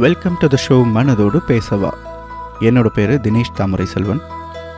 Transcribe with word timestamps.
Welcome 0.00 0.36
to 0.40 0.46
the 0.52 0.56
show 0.64 0.76
மனதோடு 0.94 1.38
பேசவா. 1.48 1.90
என்னோட 2.68 2.88
பேர் 2.96 3.10
தினேஷ் 3.24 3.50
தாமரை 3.58 3.86
செல்வன் 3.86 4.20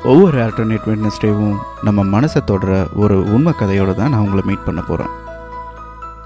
ஒவ்வொரு 0.02 0.36
ஆல்டர்னேட் 0.44 0.86
வெட்னஸ்டேவும் 0.90 1.58
நம்ம 1.86 2.04
மனசை 2.14 2.40
தொடர 2.44 2.70
ஒரு 3.02 3.16
உண்மை 3.34 3.52
கதையோடு 3.60 3.94
தான் 3.94 4.10
நான் 4.10 4.24
உங்களை 4.24 4.42
மீட் 4.46 4.64
பண்ண 4.64 4.80
போகிறேன் 4.80 5.12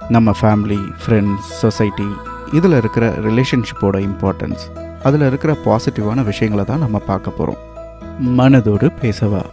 நம்ம 0.08 0.34
ஃபேமிலி 0.40 0.80
ஃப்ரெண்ட்ஸ் 1.02 1.50
சொசைட்டி 1.62 2.08
இதில் 2.52 2.78
இருக்கிற 2.80 3.10
ரிலேஷன்ஷிப்போட 3.26 4.00
இம்பார்ட்டன்ஸ் 4.08 4.64
அதில் 5.02 5.26
இருக்கிற 5.26 5.58
பாசிட்டிவான 5.66 6.24
விஷயங்களை 6.24 6.64
தான் 6.64 6.84
நம்ம 6.86 6.98
பார்க்க 7.10 7.38
போகிறோம் 7.40 7.60
மனதோடு 8.40 8.90
பேசவா. 9.02 9.44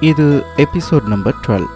இது 0.00 0.44
எபிசோட் 0.56 1.06
நம்பர் 1.14 1.40
டுவெல் 1.46 1.68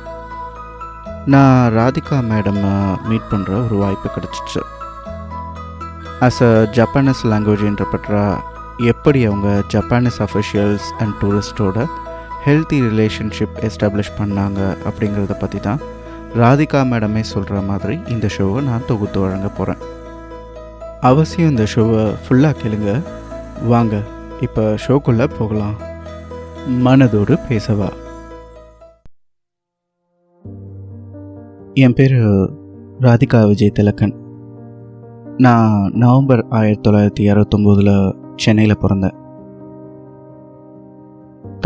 நான் 1.32 1.72
ராதிகா 1.76 2.18
மேடம் 2.28 2.60
மீட் 3.08 3.26
பண்ணுற 3.30 3.50
ஒரு 3.64 3.76
வாய்ப்பு 3.80 4.08
கிடச்சிச்சு. 4.14 4.60
அஸ் 6.26 6.38
அ 6.46 6.52
ஜப்பானீஸ் 6.76 7.20
லாங்குவேஜ் 7.32 7.64
இன்டர்பிரட்டராக 7.70 8.86
எப்படி 8.92 9.20
அவங்க 9.28 9.48
ஜப்பானீஸ் 9.74 10.18
அஃபிஷியல்ஸ் 10.26 10.88
அண்ட் 10.98 11.14
டூரிஸ்டோட 11.20 11.86
ஹெல்த்தி 12.46 12.78
ரிலேஷன்ஷிப் 12.86 13.58
எஸ்டாப்ளிஷ் 13.68 14.12
பண்ணாங்க 14.20 14.60
அப்படிங்கிறத 14.90 15.36
பற்றி 15.42 15.60
தான் 15.68 15.82
ராதிகா 16.42 16.82
மேடமே 16.92 17.24
சொல்கிற 17.34 17.60
மாதிரி 17.70 17.96
இந்த 18.14 18.26
ஷோவை 18.38 18.62
நான் 18.70 18.88
தொகுத்து 18.90 19.20
வழங்க 19.26 19.48
போகிறேன் 19.58 19.84
அவசியம் 21.10 21.50
இந்த 21.50 21.66
ஷோவை 21.74 22.02
ஃபுல்லாக 22.24 22.60
கேளுங்க. 22.62 22.92
வாங்க 23.72 24.02
இப்போ 24.46 24.62
ஷோக்குள்ளே 24.86 25.28
போகலாம். 25.38 25.76
மனதோடு 26.86 27.36
பேசவா? 27.48 27.88
என் 31.84 31.94
பேர் 31.94 32.14
ராதிகா 33.00 33.46
விஜய் 33.46 33.72
திலக்கன் 33.78 34.14
நான் 35.36 35.90
நவம்பர் 35.94 36.46
ஆயிரத்தி 36.48 36.90
தொள்ளாயிரத்தி 36.90 37.24
அறுபத்தொம்போதில் 37.32 37.90
சென்னையில் 38.36 38.80
பிறந்தேன். 38.80 39.14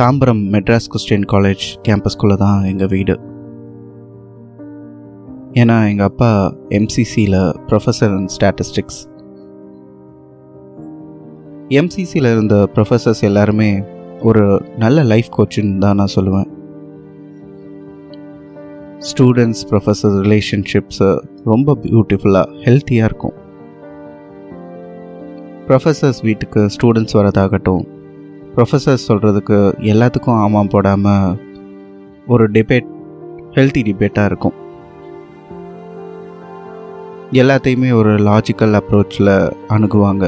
தாம்பரம் 0.01 0.43
மெட்ராஸ் 0.55 0.91
கிறிஸ்டியன் 0.93 1.27
காலேஜ் 1.33 1.65
கேம்பஸ்குள்ளே 1.89 2.37
தான் 2.37 2.65
எங்கள் 2.65 2.87
வீடு. 2.87 3.17
ஏன்னா 5.53 5.77
எங்கள் 5.91 6.07
அப்பா 6.07 6.31
எம்சிசியில் 6.69 7.41
ப்ரொஃபஸர் 7.69 8.17
இன் 8.19 8.31
ஸ்டாட்டிஸ்டிக்ஸ் 8.37 9.01
எம்சிசியில் 11.81 12.33
இருந்த 12.33 12.69
ப்ரொஃபஸர்ஸ் 12.75 13.23
எல்லாருமே 13.23 13.83
ஒரு 14.23 14.45
நல்ல 14.79 15.03
லைஃப் 15.03 15.31
கோச்சுன்னு 15.39 15.79
தான் 15.79 15.95
நான் 15.95 16.17
சொல்லுவேன். 16.17 16.52
ஸ்டூடெண்ட்ஸ் 19.11 19.63
ப்ரொஃபஸர் 19.71 20.17
ரிலேஷன்ஷிப்ஸு 20.25 21.07
ரொம்ப 21.51 21.75
பியூட்டிஃபுல்லாக 21.85 22.53
ஹெல்த்தியாக 22.65 23.09
இருக்கும். 23.09 23.37
ப்ரொஃபஸர்ஸ் 25.69 26.21
வீட்டுக்கு 26.27 26.61
ஸ்டூடெண்ட்ஸ் 26.75 27.17
வரதாகட்டும் 27.19 27.83
ப்ரொஃபஸர்ஸ் 28.57 29.07
சொல்கிறதுக்கு 29.09 29.59
எல்லாத்துக்கும் 29.93 30.41
ஆமாம் 30.45 30.71
போடாமல் 30.75 31.37
ஒரு 32.35 32.47
டிபேட் 32.57 32.89
ஹெல்த்தி 33.57 33.83
டிபேட்டாக 33.89 34.31
இருக்கும். 34.31 34.57
எல்லாத்தையுமே 37.43 37.91
ஒரு 38.01 38.15
லாஜிக்கல் 38.29 38.77
அப்ரோச்சில் 38.81 39.33
அணுகுவாங்க. 39.77 40.25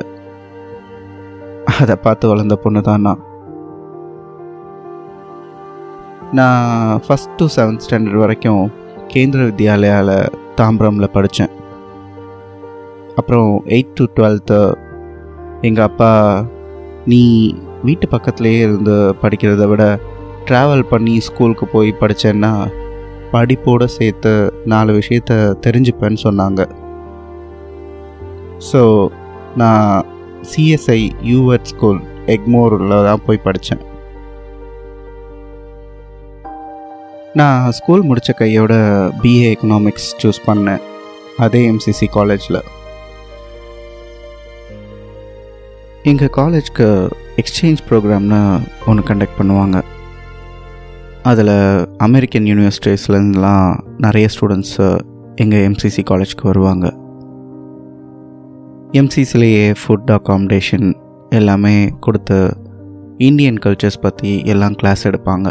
அதை 1.81 1.97
பார்த்து 2.07 2.33
வளர்ந்த 2.33 2.57
பொண்ணு 2.65 2.83
தான் 2.91 3.07
நான் 3.09 3.24
நான் 6.39 7.01
ஃபஸ்ட் 7.01 7.35
டு 7.37 7.45
செவன்த் 7.57 7.81
ஸ்டாண்டர்ட் 7.81 8.15
வரைக்கும் 8.15 8.71
கேந்திர 9.09 9.41
வித்யாலயாவில் 9.45 10.31
தாம்பரமில் 10.57 11.13
படித்தேன் 11.13 11.53
அப்புறம் 13.17 13.51
எயிட் 13.67 13.93
டு 13.95 14.05
டுவெல்த்து 14.17 14.59
எங்கள் 15.63 15.85
அப்பா 15.85 16.11
நீ 17.07 17.21
வீட்டு 17.83 18.07
பக்கத்துலேயே 18.07 18.61
இருந்து 18.61 19.15
படிக்கிறத 19.23 19.67
விட 19.67 19.85
ட்ராவல் 20.45 20.83
பண்ணி 20.83 21.21
ஸ்கூலுக்கு 21.21 21.67
போய் 21.67 21.99
படித்தேன்னா 22.01 22.53
படிப்போடு 23.33 23.85
சேர்த்து 23.85 24.33
நாலு 24.65 24.93
விஷயத்த 24.93 25.33
தெரிஞ்சுப்பேன்னு 25.67 26.25
சொன்னாங்க. 26.25 26.61
ஸோ 28.73 29.09
நான் 29.57 30.05
சிஎஸ்ஐ 30.55 31.01
யூவர்ட் 31.23 31.65
ஸ்கூல் 31.65 32.01
எக்மோரில் 32.27 33.05
தான் 33.05 33.25
போய் 33.27 33.45
படித்தேன் 33.45 33.85
நான் 37.39 37.73
ஸ்கூல் 37.73 38.03
முடித்த 38.09 38.33
கையோட 38.33 38.75
பிஏ 39.23 39.47
எக்கனாமிக்ஸ் 39.53 40.09
சூஸ் 40.23 40.39
பண்ணேன். 40.47 40.83
அதே 41.45 41.61
எம்சிசி 41.71 42.07
காலேஜில் 42.17 42.59
எங்கள் 46.11 46.31
காலேஜ்க்கு 46.37 46.87
எக்ஸ்சேஞ்ச் 47.43 47.83
ப்ரோக்ராம்னு 47.89 48.41
ஒன்று 48.87 49.05
கண்டக்ட் 49.09 49.39
பண்ணுவாங்க. 49.39 49.79
அதில் 51.31 51.53
அமெரிக்கன் 52.07 52.47
யூனிவர்சிட்டிஸ்லேருந்துலாம் 52.51 53.81
நிறைய 54.07 54.29
ஸ்டூடெண்ட்ஸு 54.35 54.89
எங்கள் 55.35 55.67
எம்சிசி 55.69 56.05
காலேஜ்க்கு 56.13 56.47
வருவாங்க. 56.53 56.87
எம்சிசிலேயே 59.01 59.67
ஃபுட் 59.83 60.15
அக்காமடேஷன் 60.19 60.89
எல்லாமே 61.31 61.77
கொடுத்து 62.01 62.41
இந்தியன் 63.31 63.63
கல்ச்சர்ஸ் 63.67 64.03
பற்றி 64.07 64.33
எல்லாம் 64.55 64.75
கிளாஸ் 64.75 65.09
எடுப்பாங்க. 65.09 65.49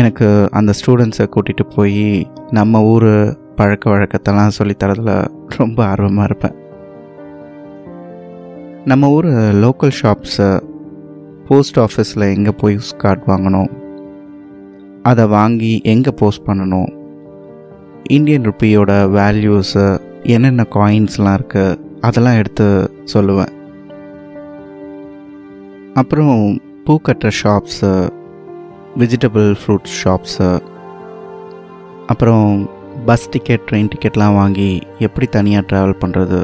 எனக்கு 0.00 0.26
அந்த 0.58 0.70
ஸ்டூடெண்ட்ஸை 0.78 1.26
கூட்டிகிட்டு 1.34 1.64
போய் 1.74 2.04
நம்ம 2.50 2.82
ஊர் 2.92 3.10
பழக்க 3.58 3.84
வழக்கத்தெல்லாம் 3.90 4.56
சொல்லித்தரதில் 4.58 5.12
ரொம்ப 5.56 5.78
ஆர்வமாக 5.90 6.28
இருப்பேன். 6.28 6.56
நம்ம 8.84 9.10
ஊர் 9.10 9.28
லோக்கல் 9.64 9.94
ஷாப்ஸை 10.00 10.50
போஸ்ட் 11.48 11.78
ஆஃபீஸில் 11.78 12.32
எங்கே 12.34 12.52
போய் 12.60 12.76
கார்டு 12.96 13.24
வாங்கணும்? 13.26 13.70
அதை 15.02 15.24
வாங்கி 15.36 15.72
எங்கே 15.94 16.12
போஸ்ட் 16.20 16.46
பண்ணணும்? 16.46 16.90
இந்தியன் 18.16 18.46
ருப்பியோட 18.48 18.92
வேல்யூஸு 19.18 19.84
என்னென்ன 20.34 20.66
காயின்ஸ்லாம் 20.74 21.38
இருக்குது 21.38 21.78
அதெல்லாம் 22.00 22.38
எடுத்து 22.40 22.66
சொல்லுவேன். 23.14 23.52
அப்புறம் 25.94 26.34
பூ 26.84 26.94
கட்டுற 27.08 27.30
ஷாப்ஸு 27.42 27.90
வெஜிடபிள் 29.00 29.56
ஃப்ரூட் 29.60 29.88
ஷாப்ஸு 30.02 30.60
அப்புறம் 32.06 32.68
பஸ் 33.06 33.30
டிக்கெட் 33.30 33.64
ட்ரெயின் 33.70 33.90
டிக்கெட்லாம் 33.92 34.34
வாங்கி 34.34 34.82
எப்படி 34.98 35.26
தனியாக 35.26 35.66
ட்ராவல் 35.70 36.00
பண்ணுறது 36.02 36.40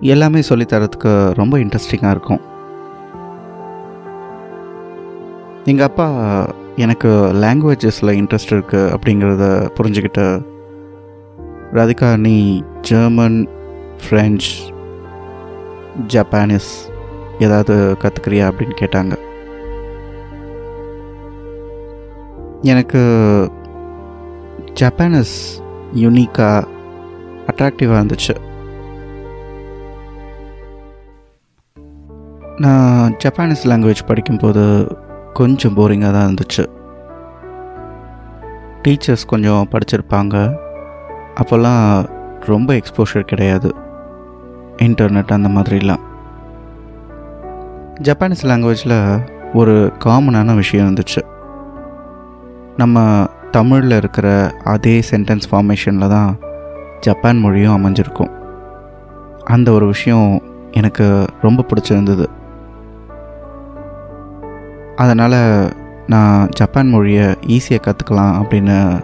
எல்லாமே 0.00 0.40
சொல்லித்தரத்துக்கு 0.48 1.12
ரொம்ப 1.32 1.58
இன்ட்ரெஸ்டிங்காக 1.58 2.10
இருக்கும். 2.10 2.42
எங்கள் 5.64 5.86
அப்பா 5.86 6.08
எனக்கு 6.76 7.08
லாங்குவேஜஸில் 7.44 8.16
இன்ட்ரெஸ்ட் 8.20 8.54
இருக்குது 8.56 8.92
அப்படிங்கிறத 8.94 9.46
புரிஞ்சுக்கிட்டு 9.78 10.26
ராதிகா 11.72 12.16
நீ 12.16 12.62
ஜெர்மன் 12.80 13.38
ஃப்ரெஞ்ச் 14.02 14.48
ஜப்பானீஸ் 16.06 16.72
ஏதாவது 17.38 17.96
கற்றுக்கிறியா 18.02 18.44
அப்படின்னு 18.50 18.76
கேட்டாங்க. 18.82 19.14
எனக்கு 22.62 22.98
ஜப்பானஸ் 24.72 25.62
யூனிக்காக 25.94 26.66
அட்ராக்டிவாக 27.46 28.06
இருந்துச்சு. 28.06 28.36
நான் 32.56 33.16
ஜப்பானீஸ் 33.24 33.64
லாங்குவேஜ் 33.64 34.06
படிக்கும்போது 34.06 34.96
கொஞ்சம் 35.32 35.76
போரிங்காக 35.76 36.12
தான் 36.12 36.34
இருந்துச்சு. 36.34 36.66
டீச்சர்ஸ் 38.82 39.26
கொஞ்சம் 39.26 39.68
படிச்சிருப்பாங்க. 39.70 40.56
அப்போல்லாம் 41.34 42.08
ரொம்ப 42.40 42.74
எக்ஸ்போஷர் 42.74 43.22
கிடையாது. 43.22 43.74
இன்டர்நெட் 44.76 45.32
அந்த 45.32 45.48
மாதிரிலாம். 45.48 46.00
ஜப்பானீஸ் 48.02 48.36
லாங்குவேஜில் 48.42 49.28
ஒரு 49.52 49.92
காமனான 49.98 50.54
விஷயம் 50.54 50.94
இருந்துச்சு. 50.94 51.35
நம்ம 52.76 53.26
தமிழில் 53.50 53.96
இருக்கிற 53.96 54.50
அதே 54.64 55.02
சென்டென்ஸ் 55.10 55.46
ஃபார்மேஷனில் 55.50 56.08
தான் 56.08 56.38
ஜப்பான் 57.00 57.38
மொழியும் 57.38 57.76
அமைஞ்சிருக்கும். 57.76 58.32
அந்த 59.44 59.72
ஒரு 59.72 59.86
விஷயம் 59.86 60.42
எனக்கு 60.72 61.26
ரொம்ப 61.42 61.64
பிடிச்சிருந்தது. 61.68 62.26
அதனால் 64.96 65.38
நான் 66.06 66.48
ஜப்பான் 66.48 66.88
மொழியை 66.88 67.26
ஈஸியாக 67.46 67.84
கற்றுக்கலாம் 67.86 68.34
அப்படின்னு 68.40 69.00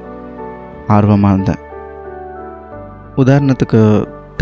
ஆர்வமாக 0.88 1.34
இருந்தேன். 1.34 1.62
உதாரணத்துக்கு 3.16 3.82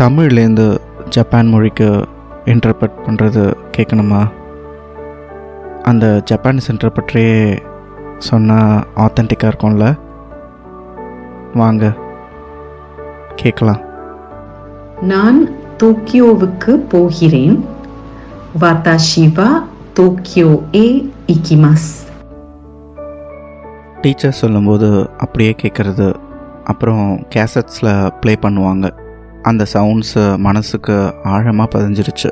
தமிழ்லேருந்து 0.01 0.77
ஜப்பான் 1.09 1.47
மொழிக்கு 1.47 2.05
இன்டர்பிரட் 2.45 3.01
பண்ணுறது 3.05 3.53
கேட்கணுமா 3.77 4.21
அந்த 5.81 6.05
ஜப்பானீஸ் 6.31 6.71
இன்டர்பிரட்டரே 6.73 7.29
சொன்னால் 8.21 8.87
ஆத்தென்டிக்காக 8.95 9.51
இருக்கும்ல? 9.51 9.87
வாங்க 11.53 11.93
கேட்கலாம். 13.35 13.81
நான் 15.01 15.39
டோக்கியோவுக்கு 15.77 16.71
போகிறேன். 16.71 17.55
வாதாஷி 18.61 19.23
வா 19.33 19.49
டோக்கியோ 19.93 20.49
ஏ 20.75 20.85
இக்கிமாஸ் 21.27 21.89
டீச்சர் 24.01 24.39
சொல்லும்போது 24.41 25.09
அப்படியே 25.17 25.55
கேட்குறது 25.61 26.13
அப்புறம் 26.63 27.25
கேசட்ஸில் 27.35 28.09
ப்ளே 28.21 28.33
பண்ணுவாங்க. 28.41 28.87
அந்த 29.41 29.63
சவுண்ட்ஸு 29.73 30.23
மனசுக்கு 30.37 31.13
ஆழமாக 31.23 31.73
பதிஞ்சிருச்சு. 31.73 32.29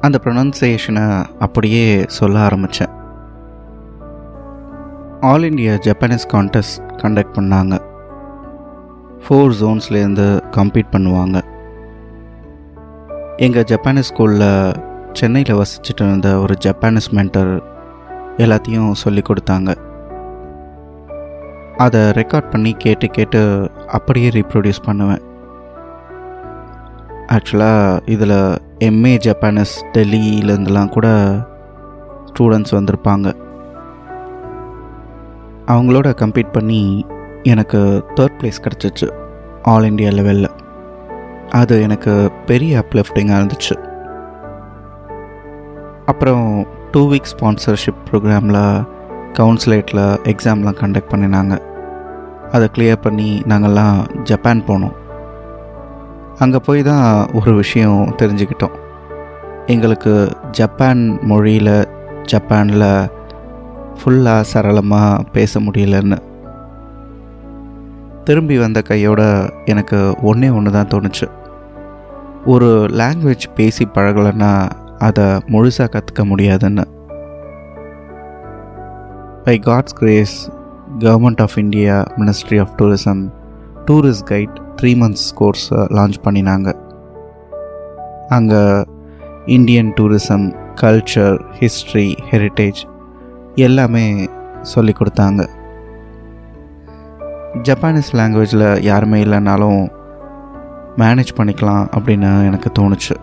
அந்த 0.00 0.16
ப்ரொனன்சியேஷனை 0.24 1.24
அப்படியே 1.38 2.04
சொல்ல 2.18 2.38
ஆரம்பித்தேன் 2.38 2.92
all 5.26 5.42
India 5.42 5.72
Japanese 5.84 6.24
contest 6.32 6.82
conduct 7.00 7.32
பண்ணாங்க. 7.36 7.76
ஃபோர் 9.22 9.54
ஜோன்ஸ்லேருந்து 9.60 10.26
கம்பீட் 10.56 10.92
பண்ணுவாங்க. 10.92 11.38
எங்கள் 13.36 13.62
ஜப்பானீஸ் 13.62 14.10
ஸ்கூலில் 14.10 14.76
சென்னையில் 15.12 15.58
வசிச்சுட்டு 15.60 16.02
இருந்த 16.06 16.40
ஒரு 16.40 16.54
ஜப்பானீஸ் 16.66 17.10
மென்டர் 17.18 17.52
எல்லாத்தையும் 18.36 18.92
சொல்லி 18.92 19.22
கொடுத்தாங்க. 19.22 19.74
அதை 21.76 22.00
ரெக்கார்ட் 22.10 22.50
பண்ணி 22.50 22.72
கேட்டு 22.72 23.08
கேட்டு 23.08 23.70
அப்படியே 23.86 24.28
ரீப்ரொடியூஸ் 24.28 24.84
பண்ணுவேன். 24.84 25.24
ஆக்சுவலாக 27.36 28.00
இதில் 28.06 28.38
எம்ஏ 28.78 29.16
ஜப்பானஸ் 29.16 29.84
டெல்லியிலேருந்துலாம் 29.92 30.94
கூட 30.98 31.08
ஸ்டூடெண்ட்ஸ் 32.30 32.78
வந்திருப்பாங்க. 32.78 33.47
அவங்களோட 35.68 36.08
கம்பீட் 36.22 36.52
பண்ணி 36.52 37.06
எனக்கு 37.42 38.04
தேர்ட் 38.16 38.36
ப்ளேஸ் 38.38 38.62
கிடச்சிச்சு 38.64 39.08
ஆல் 39.62 39.82
இண்டியா 39.82 40.12
லெவலில் 40.18 40.54
அது 41.50 41.82
எனக்கு 41.82 42.30
பெரிய 42.46 42.72
அப்லிஃப்டிங்காக 42.78 43.40
இருந்துச்சு. 43.40 43.76
அப்புறம் 46.06 46.66
டூ 46.90 47.10
வீக் 47.10 47.30
ஸ்பான்சர்ஷிப் 47.32 48.00
ப்ரோக்ராமில் 48.10 48.84
கவுன்சிலேட்டில் 49.38 50.02
எக்ஸாம்லாம் 50.30 50.78
கண்டக்ட் 50.80 51.12
பண்ணினாங்க. 51.12 51.54
அதை 52.52 52.68
கிளியர் 52.74 53.04
பண்ணி 53.06 53.42
நாங்கள்லாம் 53.48 54.22
ஜப்பான் 54.22 54.64
போனோம். 54.68 54.96
அங்கே 56.38 56.58
போய் 56.58 56.82
தான் 56.82 57.30
ஒரு 57.32 57.54
விஷயம் 57.54 58.14
தெரிஞ்சுக்கிட்டோம். 58.22 58.76
எங்களுக்கு 59.66 60.32
ஜப்பான் 60.50 61.18
மொழியில் 61.22 61.88
ஜப்பானில் 62.22 62.88
ஃபுல்லாக 63.98 64.40
சரளமாக 64.40 65.22
பேச 65.22 65.60
முடியலன்னு. 65.60 66.18
திரும்பி 68.24 68.58
வந்த 68.58 68.82
கையோட 68.82 69.50
எனக்கு 69.64 70.14
ஒன்றே 70.22 70.48
ஒன்று 70.48 70.70
தான் 70.70 70.86
தோணுச்சு. 70.86 71.26
ஒரு 72.46 72.66
லாங்குவேஜ் 72.66 73.46
பேசி 73.54 73.88
பழகலைன்னா 73.94 74.68
அதை 74.98 75.24
முழுசாக 75.24 75.88
கற்றுக்க 75.88 76.24
முடியாதுன்னு. 76.24 76.84
By 79.44 79.58
God's 79.58 79.94
grace 79.94 80.50
government 80.98 81.40
of 81.40 81.58
India 81.58 82.04
ministry 82.16 82.60
of 82.60 82.74
tourism 82.78 83.22
tourist 83.86 84.28
guide 84.30 84.56
three 84.82 84.90
months 85.02 85.28
கோர்ஸை 85.40 85.80
லான்ச் 85.96 86.18
பண்ணினாங்க. 86.24 86.72
அங்கே 88.28 88.84
Indian 89.46 89.92
tourism 90.00 90.54
culture 90.80 91.38
history 91.52 92.14
heritage 92.30 92.80
எல்லாமே 93.58 94.28
சொல்லி 94.62 94.92
கொடுத்தாங்க. 94.92 95.42
ஜப்பானீஸ் 97.62 98.10
லாங்குவேஜில் 98.12 98.82
யாருமே 98.82 99.24
இல்லைனாலும் 99.24 99.80
மேனேஜ் 100.96 101.32
பண்ணிக்கலாம் 101.36 101.86
அப்படின்னு 101.98 102.30
எனக்கு 102.44 102.70
தோணுச்சு. 102.78 103.16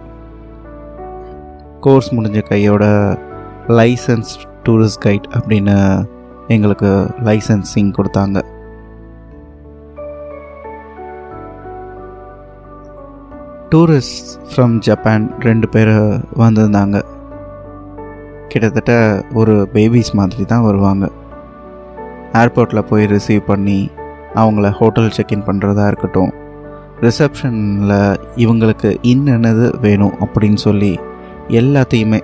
கோர்ஸ் 1.82 2.16
முடிஞ்ச 2.16 2.42
கையோட 2.42 2.86
லைசன்ஸ் 3.68 4.34
டூரிஸ்ட் 4.64 5.04
கைட் 5.06 5.28
அப்படின்னு 5.36 5.78
எங்களுக்கு 6.48 6.92
லைசன்சிங் 7.24 7.92
கொடுத்தாங்க. 7.98 8.38
டூரிஸ்ட் 13.70 14.32
ஃப்ரம் 14.50 14.78
ஜப்பான் 14.80 15.26
ரெண்டு 15.40 15.70
பேர் 15.70 15.94
வந்திருந்தாங்க. 16.38 16.98
கிட்டத்தட்ட 18.48 19.24
ஒரு 19.34 19.70
பேபிஸ் 19.74 20.12
மாதிரி 20.14 20.46
தான் 20.46 20.64
வருவாங்க. 20.64 21.06
ஏர்போர்ட்டில் 22.34 22.88
போய் 22.90 23.06
ரிசீவ் 23.06 23.44
பண்ணி 23.46 23.90
அவங்கள 24.36 24.70
ஹோட்டல் 24.72 25.12
செக்இன் 25.18 25.46
பண்ணுறதா 25.48 25.88
இருக்கட்டும். 25.88 26.34
ரிசப்ஷனில் 27.02 28.18
இவங்களுக்கு 28.36 28.90
இன்னென்னது 29.02 29.66
வேணும் 29.82 30.16
அப்படின்னு 30.26 30.56
சொல்லி 30.56 31.00
எல்லாத்தையுமே 31.48 32.20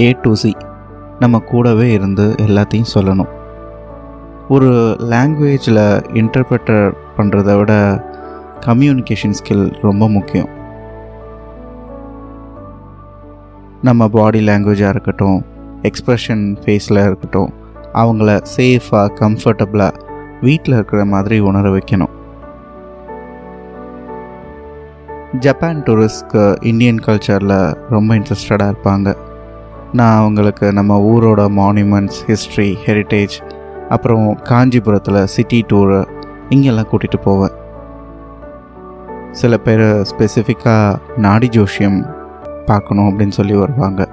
ஏ 0.00 0.16
டு 0.22 0.34
சி 0.34 0.56
நம்ம 1.18 1.38
கூடவே 1.38 1.90
இருந்து 1.92 2.34
எல்லாத்தையும் 2.38 2.92
சொல்லணும். 2.94 3.30
ஒரு 4.48 4.70
லாங்குவேஜில் 5.12 5.82
இன்டர்பிரட்டர் 6.20 6.86
பண்ணுறத 7.16 7.56
விட 7.56 7.72
கம்யூனிகேஷன் 8.66 9.36
ஸ்கில் 9.40 9.66
ரொம்ப 9.82 10.08
முக்கியம். 10.08 10.48
நம்ம 13.82 14.08
பாடி 14.08 14.46
லாங்குவேஜாக 14.46 14.88
இருக்கட்டும் 14.88 15.38
எக்ஸ்ப்ரெஷன் 15.82 16.56
ஃபேஸில் 16.62 17.06
இருக்கட்டும் 17.06 17.52
அவங்கள 17.92 18.42
சேஃபாக 18.56 19.08
கம்ஃபர்டபுளாக 19.20 19.92
வீட்டில் 20.40 20.74
இருக்கிற 20.74 21.04
மாதிரி 21.04 21.38
உணர 21.38 21.68
வைக்கணும். 21.68 22.10
ஜப்பான் 25.38 25.82
டூரிஸ்ட்க்கு 25.82 26.62
இந்தியன் 26.64 27.00
கல்ச்சரில் 27.06 27.74
ரொம்ப 27.90 28.14
இன்ட்ரெஸ்டடாக 28.14 28.72
இருப்பாங்க. 28.72 29.16
நான் 29.92 30.18
அவங்களுக்கு 30.18 30.72
நம்ம 30.72 30.98
ஊரோட 30.98 31.40
மானுமெண்ட்ஸ் 31.60 32.20
ஹிஸ்ட்ரி 32.26 32.78
ஹெரிட்டேஜ் 32.86 33.36
அப்புறம் 33.88 34.38
காஞ்சிபுரத்தில் 34.42 35.26
சிட்டி 35.26 35.64
டூரு 35.72 36.08
இங்கெல்லாம் 36.48 36.88
கூட்டிகிட்டு 36.92 37.22
போவேன். 37.22 37.50
சில 39.30 39.56
பேர் 39.56 39.80
ஸ்பெசிஃபிக்காக 39.80 40.98
நாடி 41.16 41.48
ஜோஷியம் 41.48 42.14
பார்க்கணும் 42.66 43.08
அப்படின்னு 43.10 43.28
சொல்லி 43.28 43.54
வருவாங்க. 43.54 44.09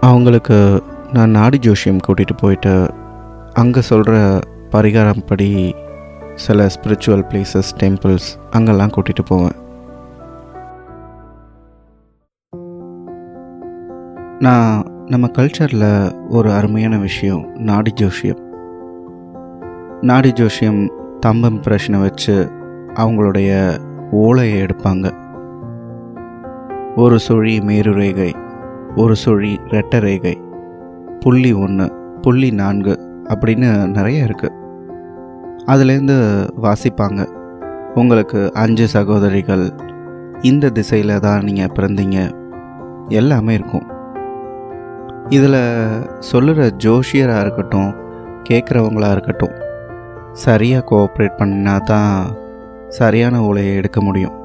அவங்களுக்கு 0.00 0.82
நான் 1.12 1.30
நாடி 1.30 1.58
ஜோஷியம் 1.58 1.98
கூட்டிகிட்டு 2.06 2.34
போயிட்டு 2.36 2.90
அங்கே 3.52 3.80
சொல்கிற 3.80 4.38
பரிகாரம் 4.70 5.26
படி 5.26 5.74
சில 6.34 6.66
ஸ்பிரிச்சுவல் 6.66 7.24
பிளேசஸ் 7.30 7.70
டெம்பிள்ஸ் 7.82 8.28
அங்கெல்லாம் 8.50 8.88
கூட்டிகிட்டு 8.88 9.24
போவேன். 9.26 9.56
நான் 14.38 14.84
நம்ம 15.06 15.26
கல்ச்சரில் 15.26 16.28
ஒரு 16.28 16.52
அருமையான 16.52 16.98
விஷயம் 16.98 17.52
நாடி 17.54 17.92
ஜோஷியம் 18.00 18.40
நாடி 20.00 20.32
ஜோஷியம் 20.32 20.88
தம்பு 21.26 21.48
இம்ப்ரெஷனை 21.50 22.00
வச்சு 22.00 22.50
அவங்களுடைய 22.94 23.80
ஓலையை 24.10 24.62
எடுப்பாங்க. 24.62 25.06
ஒரு 26.96 27.18
சுழி 27.18 27.58
மேருரேகை 27.58 28.30
ஒரு 28.96 29.16
சுழி 29.16 29.60
ரெட்ட 29.66 29.98
ரேகை 30.00 30.32
புள்ளி 31.20 31.52
ஒன்று 31.52 31.86
புள்ளி 32.22 32.50
நான்கு 32.50 32.94
அப்படின்னு 33.32 33.86
நிறைய 33.86 34.26
இருக்குது 34.28 34.56
அதுலேருந்து 35.66 36.16
வாசிப்பாங்க. 36.64 37.20
உங்களுக்கு 37.94 38.52
அஞ்சு 38.54 38.88
சகோதரிகள் 38.88 39.64
இந்த 40.42 40.70
திசையில் 40.70 41.20
தான் 41.20 41.42
நீங்கள் 41.42 41.72
பிறந்தீங்க. 41.76 42.18
எல்லாமே 43.08 43.54
இருக்கும். 43.54 43.86
இதில் 45.28 45.60
சொல்லுகிற 46.18 46.66
ஜோஷியராக 46.66 47.40
இருக்கட்டும் 47.40 47.94
கேட்குறவங்களாக 48.50 49.10
இருக்கட்டும் 49.10 49.56
சரியாக 50.32 50.86
கோஆப்ரேட் 50.90 51.40
பண்ணினா 51.40 51.78
தான் 51.78 52.36
சரியான 52.88 53.42
உலையை 53.42 53.76
எடுக்க 53.76 54.00
முடியும். 54.00 54.36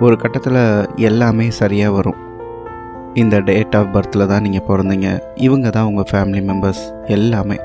ஒரு 0.00 0.16
கட்டத்தில் 0.16 0.62
எல்லாமே 0.96 1.50
சரியாக 1.50 1.92
வரும். 1.92 2.27
இந்த 3.14 3.40
டேட் 3.40 3.76
ஆஃப் 3.76 3.92
பர்த்தில் 3.94 4.26
தான் 4.26 4.42
நீங்கள் 4.42 4.66
பிறந்தீங்க. 4.68 5.20
இவங்க 5.34 5.70
தான் 5.70 5.84
உங்கள் 5.84 6.08
ஃபேமிலி 6.10 6.42
மெம்பர்ஸ் 6.50 6.82
எல்லாமே. 7.04 7.58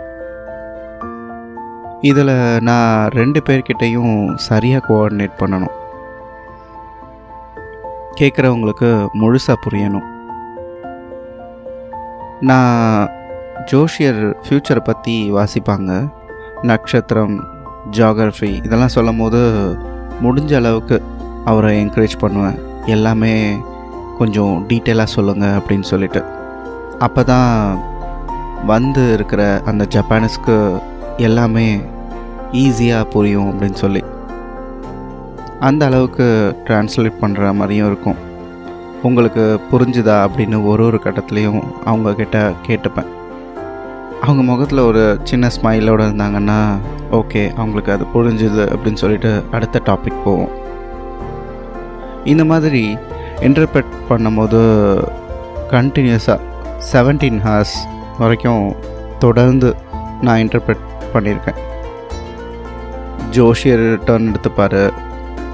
இதில் 2.02 2.60
நான் 2.62 3.10
ரெண்டு 3.10 3.42
பேர்கிட்டையும் 3.50 4.36
சரியாக 4.36 4.86
கோஆர்டினேட் 4.88 5.40
பண்ணணும். 5.40 5.76
கேட்குறவங்களுக்கு 8.20 9.08
முழுசாக 9.14 9.56
புரியணும். 9.66 10.08
நான் 12.40 13.10
ஜோஷியர் 13.72 14.38
ஃப்யூச்சரை 14.44 14.80
பற்றி 14.80 15.32
வாசிப்பாங்க. 15.32 16.10
நட்சத்திரம் 16.62 17.48
ஜாகிரஃபி 17.92 18.64
இதெல்லாம் 18.66 18.96
சொல்லும் 18.98 19.18
போது 19.18 19.40
முடிஞ்ச 20.24 20.56
அளவுக்கு 20.56 21.02
அவரை 21.46 21.86
என்கரேஜ் 21.86 22.16
பண்ணுவேன். 22.20 22.60
எல்லாமே 22.86 23.58
கொஞ்சம் 24.24 24.54
டீட்டெயிலாக 24.70 25.16
சொல்லுங்கள் 25.16 25.58
அப்படின்னு 25.60 25.88
சொல்லிட்டு. 25.94 26.24
அப்போ 27.08 27.24
தான் 27.34 27.52
வந்து 28.74 29.04
இருக்கிற 29.18 29.44
அந்த 29.72 29.84
ஜப்பானீஸ்க்கு 29.96 30.58
எல்லாமே 31.28 31.68
ஈஸியாக 32.64 33.10
புரியும் 33.14 33.50
அப்படின்னு 33.52 33.80
சொல்லி. 33.86 34.02
அந்த 35.68 35.82
அளவுக்கு 35.90 36.26
ட்ரான்ஸ்லேட் 36.68 37.22
பண்ணுற 37.22 37.52
மாதிரியும் 37.60 37.90
இருக்கும். 37.92 38.22
உங்களுக்கு 39.08 39.44
புரிஞ்சுதா 39.72 40.16
அப்படின்னு 40.26 40.58
ஒரு 40.72 40.84
ஒரு 40.90 40.98
கட்டத்துலேயும் 41.06 41.62
அவங்கக்கிட்ட 41.90 42.38
கேட்டுப்பேன். 42.68 43.10
அவங்க 44.26 44.42
முகத்தில் 44.50 44.88
ஒரு 44.90 45.04
சின்ன 45.30 45.50
ஸ்மைலோடு 45.56 46.04
இருந்தாங்கன்னா 46.08 46.60
ஓகே 47.20 47.42
அவங்களுக்கு 47.62 47.92
அது 47.96 48.06
புரிஞ்சுது 48.14 48.64
அப்படின்னு 48.74 49.02
சொல்லிட்டு 49.04 49.32
அடுத்த 49.58 49.82
டாபிக் 49.88 50.24
போவோம். 50.26 50.54
இந்த 52.32 52.46
மாதிரி 52.52 52.84
இன்டர்பிரட் 53.48 53.94
பண்ணும்போது 54.10 54.62
கண்டினியூஸாக 55.74 56.40
செவன்டீன் 56.92 57.40
ஹார்ஸ் 57.46 57.76
வரைக்கும் 58.22 58.66
தொடர்ந்து 59.24 59.70
நான் 60.26 60.42
இன்டர்பிரட் 60.44 60.84
பண்ணியிருக்கேன். 61.14 61.60
ஜோஷியர் 63.38 63.86
டர்ன் 64.08 64.28
எடுத்துப்பார். 64.32 64.82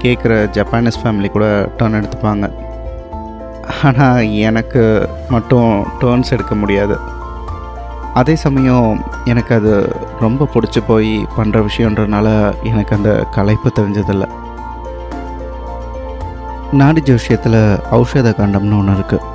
கேட்குற 0.02 0.32
ஜப்பானீஸ் 0.56 1.00
ஃபேமிலி 1.02 1.28
கூட 1.36 1.46
டர்ன் 1.78 1.98
எடுத்துப்பாங்க. 2.00 2.46
ஆனால் 3.88 4.28
எனக்கு 4.48 4.82
மட்டும் 5.34 5.70
டேர்ன்ஸ் 6.00 6.32
எடுக்க 6.36 6.54
முடியாது. 6.62 6.96
அதே 8.20 8.34
சமயம் 8.44 8.88
எனக்கு 9.32 9.52
அது 9.58 9.72
ரொம்ப 10.24 10.48
பிடிச்சி 10.54 10.80
போய் 10.86 11.12
பண்ணுற 11.36 11.58
விஷயன்றனால 11.68 12.28
எனக்கு 12.70 12.92
அந்த 12.96 13.12
கலைப்பு 13.36 13.70
தெரிஞ்சதில்லை. 13.78 14.28
நாடி 16.72 17.00
ஜோஷியத்தில் 17.00 17.60
ஔஷத 17.90 18.28
காண்டம்னு 18.32 18.78
ஒன்று 18.78 18.94
இருக்குது 18.94 19.26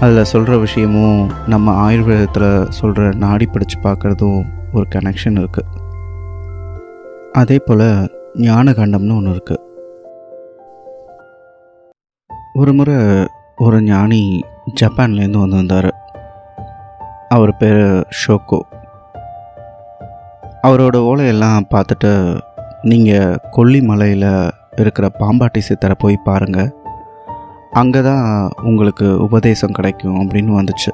அதில் 0.00 0.24
சொல்கிற 0.24 0.56
விஷயமும் 0.56 1.20
நம்ம 1.46 1.90
ஆயுர்வேதத்தில் 1.90 2.66
சொல்கிற 2.68 3.12
நாடி 3.14 3.48
பிடிச்சி 3.52 3.76
பார்க்குறதும் 3.82 4.40
ஒரு 4.72 4.86
கனெக்ஷன் 4.94 5.38
இருக்குது 5.38 5.70
அதே 7.32 7.58
போல் 7.58 7.86
ஞான 8.38 8.72
காண்டம்னு 8.72 9.16
ஒன்று 9.16 9.30
இருக்குது 9.30 9.62
ஒரு 12.58 12.72
முறை 12.72 12.96
ஒரு 13.56 13.82
ஞானி 13.82 14.22
ஜப்பான்லேருந்து 14.80 15.38
வந்து 15.38 15.56
வந்தார். 15.56 15.90
அவர் 17.28 17.56
பேர் 17.56 17.82
ஷோக்கோ 18.20 18.60
அவரோட 20.62 20.96
ஓலையெல்லாம் 21.02 21.68
பார்த்துட்டு 21.74 22.12
நீங்கள் 22.82 23.38
கொல்லிமலையில் 23.52 24.28
இருக்கிற 24.76 25.10
பாம்பாட்டி 25.18 25.60
சித்தரை 25.68 25.94
போய் 25.98 26.16
பாருங்கள் 26.24 26.70
அங்கே 27.70 28.00
தான் 28.02 28.50
உங்களுக்கு 28.62 29.06
உபதேசம் 29.22 29.72
கிடைக்கும் 29.72 30.18
அப்படின்னு 30.22 30.52
வந்துச்சு. 30.58 30.90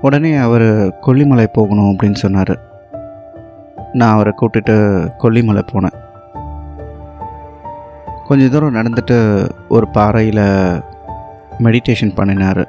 உடனே 0.00 0.36
அவர் 0.36 0.66
கொல்லிமலை 1.06 1.46
போகணும் 1.52 1.90
அப்படின்னு 1.92 2.18
சொன்னார். 2.24 2.54
நான் 3.92 4.14
அவரை 4.14 4.32
கூப்பிட்டுட்டு 4.36 4.76
கொல்லிமலை 5.22 5.62
போனேன். 5.72 5.96
கொஞ்ச 8.28 8.48
தூரம் 8.48 8.74
நடந்துட்டு 8.74 9.16
ஒரு 9.68 9.88
பாறையில் 9.88 10.44
மெடிடேஷன் 11.64 12.14
பண்ணினார். 12.14 12.62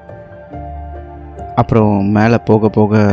அப்புறம் 1.56 1.94
மேலே 2.18 2.38
போக 2.50 2.70
போக 2.70 3.04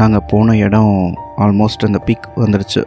நாங்கள் 0.00 0.26
போன 0.26 0.56
இடம் 0.56 1.14
ஆல்மோஸ்ட் 1.36 1.88
அந்த 1.88 2.00
பீக் 2.06 2.28
வந்துடுச்சு 2.36 2.82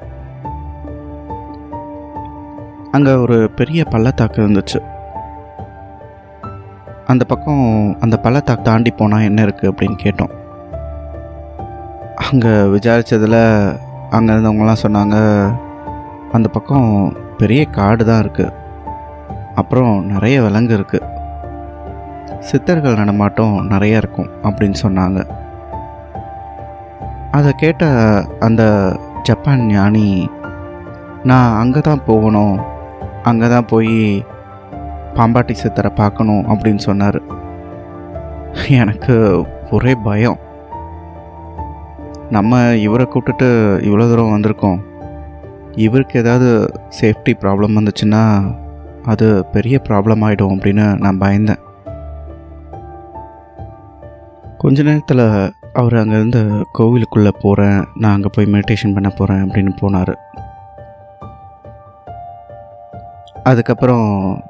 அங்கே 2.95 3.13
ஒரு 3.23 3.37
பெரிய 3.59 3.81
பள்ளத்தாக்கு 3.93 4.39
இருந்துச்சு. 4.43 4.79
அந்த 7.11 7.23
பக்கம் 7.31 7.63
அந்த 8.03 8.15
பள்ளத்தாக்கு 8.25 8.67
தாண்டி 8.67 8.91
போனால் 8.99 9.25
என்ன 9.29 9.39
இருக்குது 9.45 9.71
அப்படின்னு 9.71 9.97
கேட்டோம். 10.03 10.33
அங்கே 12.27 12.51
விசாரித்ததில் 12.73 13.41
அங்கே 14.17 14.31
இருந்தவங்கலாம் 14.33 14.83
சொன்னாங்க 14.83 15.17
அந்த 16.37 16.47
பக்கம் 16.55 16.87
பெரிய 17.39 17.61
காடு 17.77 18.03
தான் 18.09 18.21
இருக்குது 18.23 18.53
அப்புறம் 19.61 19.93
நிறைய 20.13 20.37
விலங்கு 20.45 20.73
இருக்குது 20.77 21.11
சித்தர்கள் 22.49 22.99
நடமாட்டம் 23.01 23.55
நிறைய 23.73 24.01
இருக்கும் 24.01 24.31
அப்படின்னு 24.47 24.77
சொன்னாங்க. 24.85 25.19
அதை 27.37 27.51
கேட்ட 27.63 27.83
அந்த 28.47 28.63
ஜப்பான் 29.29 29.65
ஞானி 29.73 30.07
நான் 31.29 31.57
அங்கே 31.61 31.81
தான் 31.89 32.05
போகணும். 32.09 32.55
அங்கே 33.29 33.47
தான் 33.53 33.69
போய் 33.73 33.93
பாம்பாட்டி 35.17 35.53
சித்தரை 35.61 35.91
பார்க்கணும் 35.99 36.43
அப்படின்னு 36.53 36.81
சொன்னார். 36.87 37.19
எனக்கு 38.81 39.15
ஒரே 39.75 39.93
பயம். 40.07 40.39
நம்ம 42.35 42.59
இவரை 42.85 43.05
கூப்பிட்டுட்டு 43.07 43.47
இவ்வளோ 43.87 44.05
தூரம் 44.09 44.33
வந்திருக்கோம். 44.35 44.79
இவருக்கு 45.85 46.15
ஏதாவது 46.23 46.49
சேஃப்டி 46.99 47.33
ப்ராப்ளம் 47.41 47.77
வந்துச்சுன்னா 47.79 48.23
அது 49.11 49.27
பெரிய 49.53 49.75
ப்ராப்ளம் 49.87 50.23
ஆகிடும் 50.27 50.53
அப்படின்னு 50.55 50.85
நான் 51.03 51.21
பயந்தேன். 51.23 51.61
கொஞ்ச 54.63 54.83
நேரத்தில் 54.83 55.25
அவர் 55.81 55.95
அங்கேருந்து 56.01 56.41
கோவிலுக்குள்ளே 56.77 57.31
போகிறேன் 57.41 57.79
நான் 58.01 58.15
அங்கே 58.15 58.29
போய் 58.35 58.53
மெடிடேஷன் 58.53 58.95
பண்ண 58.97 59.09
போகிறேன் 59.09 59.43
அப்படின்னு 59.45 59.73
போனார். 59.81 60.13
அதுக்கப்புறம் 63.43 64.43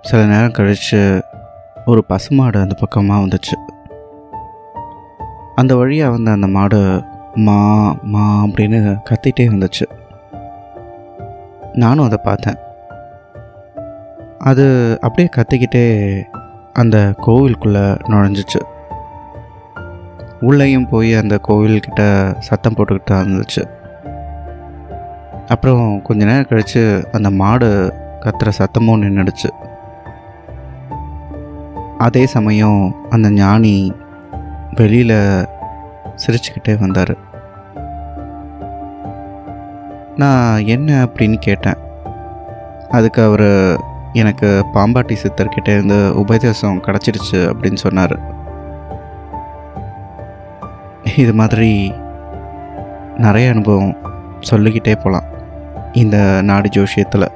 சில 0.00 0.24
நேரம் 0.24 0.50
கழித்து 0.50 1.24
ஒரு 1.84 2.04
பசுமாடு 2.04 2.60
அந்த 2.60 2.74
பக்கமாக 2.74 3.20
வந்துச்சு. 3.20 3.70
அந்த 5.54 5.76
வழியாக 5.76 6.12
வந்து 6.12 6.30
அந்த 6.30 6.46
மாடு 6.46 7.04
மா 7.34 7.92
மா 8.02 8.44
அப்படின்னு 8.44 9.00
கத்திட்டே 9.10 9.40
வந்துச்சு. 9.40 9.82
நானும் 11.72 12.04
அதை 12.04 12.18
பார்த்தேன். 12.22 12.56
அது 14.38 14.98
அப்படியே 15.00 15.28
கத்திக்கிட்டே 15.36 16.22
அந்த 16.72 17.14
கோவிலுக்குள்ளே 17.26 17.98
நுழைஞ்சிச்சு. 18.08 18.60
உள்ளேயும் 20.40 20.88
போய் 20.88 21.14
அந்த 21.14 21.40
கோவில்கிட்ட 21.48 22.34
சத்தம் 22.38 22.74
போட்டுக்கிட்டு 22.74 23.10
இருந்துச்சு. 23.10 23.79
அப்புறம் 25.52 26.02
கொஞ்ச 26.02 26.24
நேரம் 26.24 26.48
கழித்து 26.48 26.82
அந்த 27.12 27.30
மாடு 27.30 27.68
கத்துற 28.20 28.50
சத்தமும் 28.58 29.02
நின்றுடுச்சு 29.04 29.50
அதே 31.98 32.26
சமயம் 32.26 32.94
அந்த 33.10 33.30
ஞானி 33.30 33.92
வெளியில் 34.74 35.16
சிரிச்சுக்கிட்டே 36.22 36.74
வந்தார். 36.78 37.12
நான் 40.16 40.66
என்ன 40.66 41.04
அப்படின்னு 41.04 41.38
கேட்டேன். 41.38 41.80
அதுக்கு 42.88 43.22
அவர் 43.22 43.48
எனக்கு 44.12 44.48
பாம்பாட்டி 44.74 45.16
சித்தர்கிட்ட 45.22 45.68
இருந்து 45.68 45.98
உபதேசம் 46.16 46.82
கிடச்சிருச்சு 46.82 47.40
அப்படின்னு 47.50 47.82
சொன்னார். 47.86 48.16
இது 51.16 51.34
மாதிரி 51.34 51.92
நிறைய 53.16 53.50
அனுபவம் 53.50 53.96
சொல்லிக்கிட்டே 54.40 54.94
போகலாம் 54.94 55.29
இந்த 55.92 56.16
நாடு 56.42 56.68
ஜோஷியத்தில் 56.68 57.26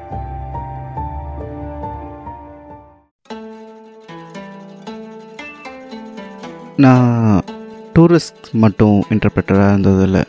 நான் 6.76 7.42
டூரிஸ்ட் 7.94 8.46
மட்டும் 8.52 9.04
இன்டர்பிரட்டராக 9.10 9.74
இருந்ததில்லை. 9.74 10.22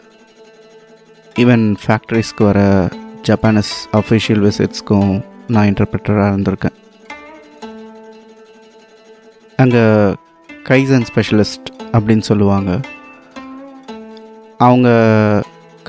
ஈவன் 1.44 1.66
ஃபேக்ட்ரிஸ்க்கு 1.84 2.44
வர 2.50 2.90
ஜப்பானஸ் 3.22 3.74
அஃபிஷியல் 3.94 4.44
விசிட்ஸ்க்கும் 4.46 5.12
நான் 5.48 5.68
இன்டர்பிரட்டராக 5.72 6.32
இருந்திருக்கேன். 6.34 6.76
அங்கே 9.58 9.84
கைசன் 10.70 11.08
ஸ்பெஷலிஸ்ட் 11.10 11.70
அப்படின்னு 11.96 12.26
சொல்லுவாங்க. 12.32 12.80
அவங்க 14.58 14.90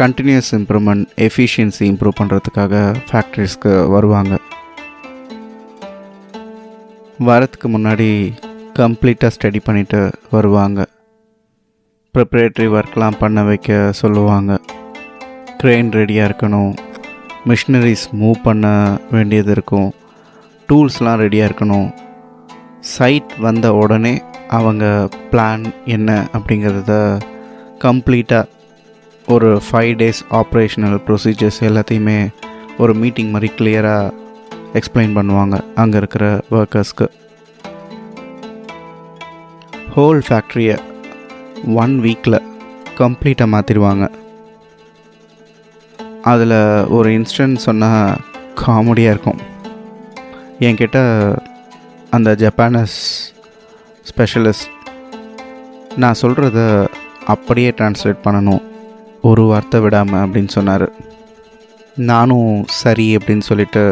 கண்டினியூஸ் 0.01 0.49
இம்ப்ரூவ்மெண்ட் 0.51 1.07
எஃபிஷியன்சி 1.27 1.85
இம்ப்ரூவ் 1.91 2.17
பண்ணுறதுக்காக 2.21 2.75
ஃபேக்ட்ரிஸ்க்கு 3.09 3.71
வருவாங்க. 3.91 4.35
வரத்துக்கு 7.29 7.69
முன்னாடி 7.75 8.09
கம்ப்ளீட்டாக 8.79 9.31
ஸ்டடி 9.37 9.61
பண்ணிட்டு 9.65 10.01
வருவாங்க. 10.31 10.87
ப்ரிப்ரேட்டரி 12.15 12.67
ஒர்க்லாம் 12.79 13.17
பண்ண 13.19 13.43
வைக்க 13.43 13.93
சொல்லுவாங்க. 13.93 14.59
க்ரெயின் 15.63 15.91
ரெடியாக 15.99 16.29
இருக்கணும். 16.31 16.73
மிஷினரிஸ் 17.51 18.07
மூவ் 18.21 18.43
பண்ண 18.43 18.67
வேண்டியது 19.11 19.51
இருக்கும். 19.51 19.95
டூல்ஸ்லாம் 20.69 21.23
ரெடியாக 21.25 21.49
இருக்கணும். 21.51 21.89
சைட் 22.81 23.33
வந்த 23.39 23.75
உடனே 23.75 24.23
அவங்க 24.49 25.09
பிளான் 25.31 25.65
என்ன 25.85 26.29
அப்படிங்கிறத 26.33 26.93
கம்ப்ளீட்டாக 27.85 28.49
ஒரு 29.35 29.49
ஃபைவ் 29.67 29.93
டேஸ் 30.01 30.21
ஆப்ரேஷனல் 30.41 30.99
ப்ரொசீஜர்ஸ் 31.07 31.59
எல்லாத்தையுமே 31.69 32.19
ஒரு 32.83 32.93
மீட்டிங் 32.95 33.31
மாதிரி 33.31 33.49
கிளியராக 33.59 34.13
எக்ஸ்பிளைன் 34.79 35.17
பண்ணுவாங்க 35.17 35.57
அங்கே 35.83 35.97
இருக்கிற 36.03 36.25
ஒர்க்கர்ஸ்க்கு 36.51 37.07
ஹோல் 39.95 40.21
ஃபேக்ட்ரியை 40.27 40.77
ஒன் 41.83 41.95
வீக்கில் 42.05 42.39
கம்ப்ளீட்டாக 43.01 43.53
மாற்றிடுவாங்க 43.55 44.05
அதில் 46.33 46.57
ஒரு 46.99 47.09
இன்ஸ்டன்ட் 47.19 47.65
சொன்னால் 47.67 48.21
காமெடியாக 48.63 49.15
இருக்கும். 49.15 49.41
என்கிட்ட 50.67 50.99
அந்த 52.11 52.31
ஜப்பானஸ் 52.45 52.97
ஸ்பெஷலிஸ்ட் 54.11 54.73
நான் 56.03 56.21
சொல்கிறத 56.23 56.61
அப்படியே 57.35 57.71
ட்ரான்ஸ்லேட் 57.79 58.25
பண்ணணும். 58.27 58.65
ஒரு 59.29 59.43
வார்த்தை 59.51 59.79
விடாமல் 59.81 60.23
அப்படின்னு 60.25 60.53
சொன்னார். 60.57 60.87
நானும் 62.11 62.51
சரி 62.83 63.07
அப்படின்னு 63.17 63.45
சொல்லிட்டு 63.49 63.83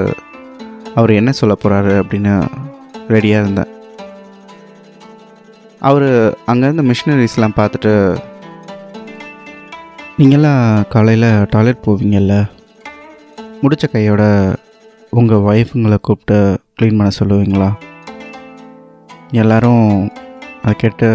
அவர் 0.98 1.18
என்ன 1.20 1.30
சொல்ல 1.32 1.54
போகிறாரு 1.62 1.94
அப்படின்னு 2.02 2.34
ரெடியாக 3.12 3.42
இருந்தேன். 3.42 3.72
அவர் 5.88 6.08
அங்கேருந்து 6.46 6.84
மிஷினரிஸ்லாம் 6.90 7.56
பார்த்துட்டு 7.56 7.94
நீங்களாம் 10.18 10.66
காலையில் 10.88 11.30
டாய்லெட் 11.50 11.84
போவீங்கல்ல? 11.86 12.34
முடித்த 13.62 13.86
கையோட 13.86 14.22
உங்கள் 15.10 15.46
ஒய்ஃபுங்களை 15.48 15.98
கூப்பிட்டு 16.00 16.38
க்ளீன் 16.76 16.98
பண்ண 16.98 17.10
சொல்லுவீங்களா? 17.18 17.70
எல்லாரும் 19.42 19.88
அதை 20.62 20.74
கேட்டு 20.76 21.08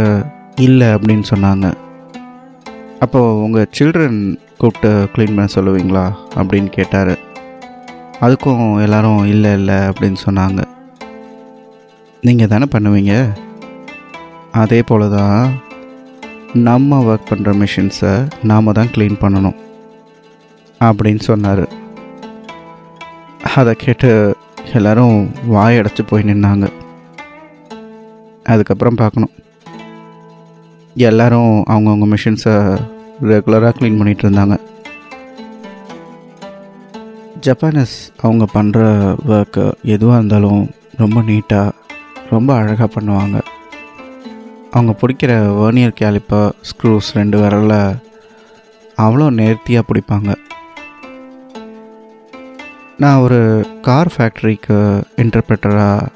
இல்லை 0.66 0.88
அப்படின்னு 0.96 1.26
சொன்னாங்க. 1.34 1.68
அப்போது 3.00 3.42
உங்கள் 3.42 3.70
சில்ட்ரன் 3.80 4.38
கூப்பிட்டு 4.58 5.10
க்ளீன் 5.16 5.36
பண்ண 5.36 5.46
சொல்லுவீங்களா? 5.56 6.14
அப்படின்னு 6.36 6.66
கேட்டார். 6.66 7.18
அதுக்கும் 8.22 8.82
எல்லாரும் 8.82 9.26
இல்லை 9.26 9.52
இல்லை 9.52 9.76
அப்படின்னு 9.76 10.16
சொன்னாங்க. 10.26 10.64
நீங்கள் 12.22 12.48
தானே 12.48 12.66
பண்ணுவீங்க? 12.72 13.34
அதே 14.52 14.84
போல 14.84 15.08
தான் 15.08 15.62
நம்ம 16.54 17.00
ஒர்க் 17.04 17.30
பண்ணுற 17.30 17.52
மிஷின்ஸை 17.62 18.28
நாம் 18.44 18.72
தான் 18.72 18.88
க்ளீன் 18.88 19.20
பண்ணணும் 19.22 19.56
அப்படின்னு 20.80 21.20
சொன்னார். 21.20 21.68
அதை 23.56 23.74
கேட்டு 23.74 24.38
எல்லோரும் 24.74 25.32
வாயடைச்சி 25.50 26.00
போய் 26.08 26.24
நின்னாங்க. 26.24 26.72
அதுக்கப்புறம் 28.44 28.96
பார்க்கணும். 28.96 29.32
எல்லாரும் 31.08 31.52
அவங்கவுங்க 31.74 32.06
மிஷின்ஸை 32.14 32.56
ரெகுலராக 33.30 33.72
க்ளீன் 33.78 33.98
பண்ணிகிட்டு 34.00 34.26
இருந்தாங்க. 34.26 34.56
ஜப்பானஸ் 37.46 37.96
அவங்க 38.26 38.46
பண்ணுற 38.56 38.80
ஒர்க்கு 39.34 39.64
எதுவாக 39.96 40.20
இருந்தாலும் 40.20 40.64
ரொம்ப 41.02 41.22
நீட்டாக 41.30 41.76
ரொம்ப 42.34 42.50
அழகாக 42.62 42.90
பண்ணுவாங்க. 42.96 43.38
அவங்க 44.74 44.94
பிடிக்கிற 45.02 45.32
வேர்னியர் 45.60 46.00
கேலிப்பர் 46.02 46.50
ஸ்க்ரூஸ் 46.70 47.12
ரெண்டு 47.20 47.38
விரலில் 47.42 47.80
அவ்வளோ 49.06 49.28
நேர்த்தியாக 49.40 49.88
பிடிப்பாங்க. 49.90 50.32
நான் 53.04 53.24
ஒரு 53.26 53.40
கார் 53.88 54.12
ஃபேக்ட்ரிக்கு 54.16 54.78
இன்டர்பிரட்டராக 55.24 56.10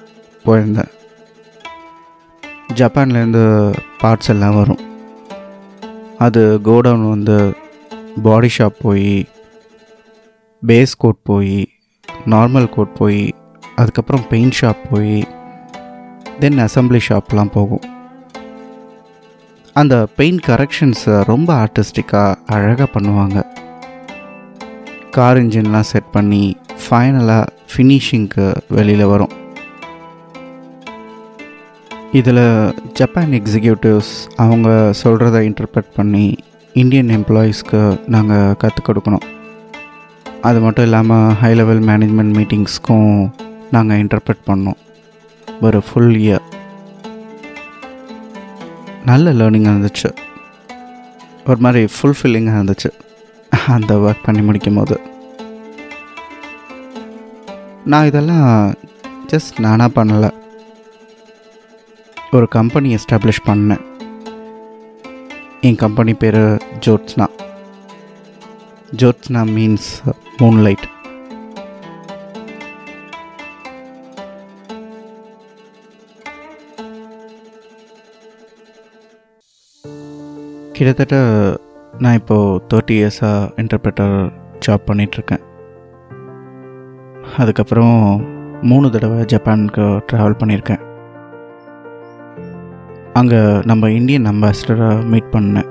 போயிருந்தேன். 0.46 0.92
ஜப்பான்லேருந்து 2.76 3.74
பார்ட்ஸ் 4.02 4.30
எல்லாம் 4.30 4.56
வரும். 4.56 4.80
அது 6.18 6.60
கோடவுன் 6.64 7.10
வந்து 7.10 7.56
பாடி 8.24 8.50
ஷாப் 8.58 8.80
போய் 8.82 9.28
பேஸ் 10.68 10.94
கோட் 10.98 11.22
போய் 11.24 11.70
நார்மல் 12.26 12.70
கோட் 12.70 12.94
போய் 12.94 13.34
அதுக்கப்புறம் 13.76 14.28
பெயிண்ட் 14.28 14.58
ஷாப் 14.62 14.84
போய் 14.92 15.28
தென் 16.40 16.58
அசம்பிளி 16.58 17.00
ஷாப்லாம் 17.10 17.52
போகும். 17.52 17.84
அந்த 19.74 20.08
பெயிண்ட் 20.16 20.44
கரெக்ஷன்ஸை 20.48 21.24
ரொம்ப 21.26 21.50
ஆர்டிஸ்டிக்காக 21.54 22.36
அழகாக 22.46 23.00
பண்ணுவாங்க. 23.00 23.46
கார் 25.12 25.38
இன்ஜின்லாம் 25.38 25.90
செட் 25.94 26.12
பண்ணி 26.12 26.58
ஃபைனலாக 26.84 27.48
ஃபினிஷிங்க்கு 27.72 28.56
வெளியில் 28.70 29.06
வரும். 29.06 29.34
இதில் 32.20 32.46
ஜப்பான் 32.98 33.32
எக்ஸிக்யூட்டிவ்ஸ் 33.38 34.12
அவங்க 34.44 34.70
சொல்கிறத 35.04 35.38
இன்டர்பிரட் 35.48 35.94
பண்ணி 35.96 36.26
இந்தியன் 36.82 37.10
எம்ப்ளாயீஸ்க்கு 37.16 37.80
நாங்கள் 38.14 38.58
கற்றுக் 38.62 38.88
கொடுக்கணும். 38.88 39.26
அது 40.48 40.60
மட்டும் 40.66 40.86
இல்லாமல் 40.88 41.34
ஹை 41.42 41.52
லெவல் 41.60 41.82
மேனேஜ்மெண்ட் 41.90 42.36
மீட்டிங்ஸ்க்கும் 42.38 43.14
நாங்கள் 43.72 44.02
இன்டர்பிரட் 44.04 44.44
பண்ணோம். 44.50 44.80
ஒரு 45.62 45.82
ஃபுல் 45.88 46.14
இயர் 46.26 46.46
நல்ல 49.10 49.34
லேர்னிங்காக 49.40 49.74
இருந்துச்சு. 49.76 50.12
ஒரு 51.48 51.60
மாதிரி 51.66 51.84
ஃபுல்ஃபில்லிங்காக 51.96 52.60
இருந்துச்சு. 52.60 52.92
அந்த 53.78 53.94
ஒர்க் 54.06 54.26
பண்ணி 54.28 54.44
முடிக்கும் 54.50 54.80
போது 54.82 54.96
நான் 57.92 58.08
இதெல்லாம் 58.12 58.48
ஜஸ்ட் 59.34 59.60
நானாக 59.66 59.96
பண்ணலை. 59.98 60.32
ஒரு 62.38 62.48
கம்பெனி 62.48 62.90
எஸ்டாப்ளிஷ் 62.96 63.46
பண்ணேன். 63.48 63.82
என் 65.68 65.76
கம்பெனி 65.76 66.14
பேர் 66.22 66.38
ஜோத்ஸ்னா 66.86 67.26
ஜோத்ஸ்னா 69.02 69.42
மீன்ஸ் 69.56 69.90
மூன்லைட் 70.40 70.86
கிட்டத்தட்ட 80.78 81.16
நான் 82.00 82.18
இப்போது 82.20 82.62
தேர்ட்டி 82.72 82.96
இயர்ஸாக 83.00 83.52
இன்டர்பிரட்டர் 83.64 84.16
ஜாப் 84.68 84.88
பண்ணிகிட்ருக்கேன் 84.88 85.44
அதுக்கப்புறம் 87.38 88.00
மூணு 88.62 88.90
தடவை 88.90 89.20
ஜப்பானுக்கு 89.34 89.86
ட்ராவல் 90.12 90.40
பண்ணியிருக்கேன். 90.42 90.84
அங்கே 93.18 93.40
நம்ம 93.70 93.90
இந்தியன் 93.90 94.28
அம்பாசிடராக 94.30 95.06
மீட் 95.12 95.28
பண்ணேன். 95.32 95.68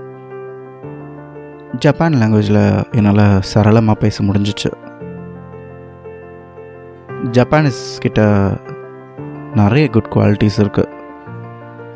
ஜப்பான் 1.79 2.15
லாங்குவேஜில் 2.15 2.61
என்னால் 2.91 3.23
சரளமாக 3.41 3.99
பேச 3.99 4.25
முடிஞ்சிச்சு. 4.25 4.71
ஜப்பானீஸ் 7.37 7.83
கிட்ட 7.99 8.21
நிறைய 9.55 9.89
குட் 9.89 10.13
குவாலிட்டிஸ் 10.15 10.61
இருக்குது 10.63 10.93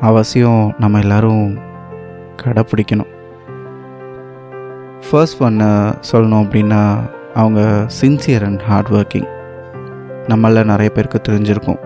அவசியம் 0.00 0.74
நம்ம 0.78 0.98
எல்லோரும் 0.98 1.46
கடைப்பிடிக்கணும். 2.42 3.12
ஃபர்ஸ்ட் 5.06 5.42
ஒன்று 5.42 5.70
சொல்லணும் 6.12 6.44
அப்படின்னா 6.46 6.82
அவங்க 7.34 7.60
சின்சியர் 8.00 8.44
அண்ட் 8.44 8.60
ஹார்ட் 8.60 8.88
ஒர்க்கிங் 8.88 9.28
நம்மள 10.32 10.64
நிறைய 10.64 10.90
பேருக்கு 10.90 11.20
தெரிஞ்சிருக்கும். 11.28 11.80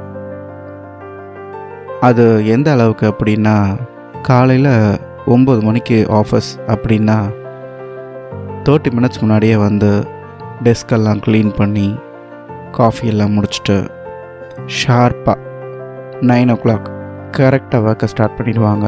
அது 2.00 2.24
எந்த 2.46 2.72
அளவுக்கு 2.72 3.06
அப்படின்னா 3.06 3.54
காலையில் 4.22 4.72
ஒம்பது 5.26 5.60
மணிக்கு 5.62 6.06
ஆஃபீஸ் 6.10 6.50
அப்படின்னா 6.72 7.16
தேர்ட்டி 8.64 8.90
மினிட்ஸ் 8.96 9.20
முன்னாடியே 9.20 9.56
வந்து 9.56 9.90
டெஸ்கெல்லாம் 10.62 11.20
க்ளீன் 11.26 11.52
பண்ணி 11.56 11.88
காஃபி 12.72 13.06
எல்லாம் 13.06 13.34
முடிச்சுட்டு 13.36 13.76
ஷார்ப்பாக 14.78 15.38
நைன் 16.30 16.52
ஓ 16.54 16.56
கிளாக் 16.64 16.88
கரெக்டாக 17.36 17.86
ஒர்க்கை 17.90 18.04
ஸ்டார்ட் 18.04 18.36
பண்ணிடுவாங்க. 18.38 18.86